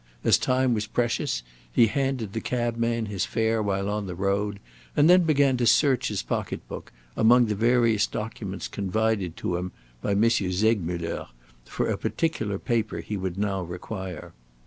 [0.23, 4.59] As time was precious, he handed the cabman his fare while on the road,
[4.97, 9.71] and then began to search his pocket book, among the various documents confided to him
[10.01, 10.27] by M.
[10.27, 11.27] Segmuller,
[11.65, 14.33] for a particular paper he would now require.